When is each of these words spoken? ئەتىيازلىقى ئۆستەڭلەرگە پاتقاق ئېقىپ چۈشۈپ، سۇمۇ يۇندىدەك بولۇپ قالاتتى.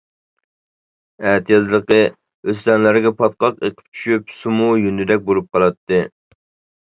ئەتىيازلىقى 1.31 1.99
ئۆستەڭلەرگە 2.53 3.11
پاتقاق 3.19 3.61
ئېقىپ 3.67 3.93
چۈشۈپ، 3.99 4.33
سۇمۇ 4.39 4.71
يۇندىدەك 4.85 5.25
بولۇپ 5.31 5.53
قالاتتى. 5.57 6.01